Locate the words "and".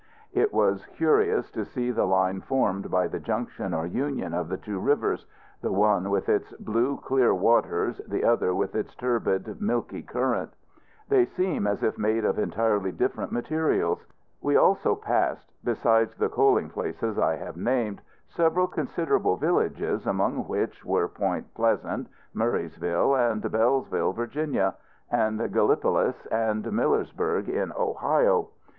23.13-23.43, 25.11-25.39, 26.31-26.63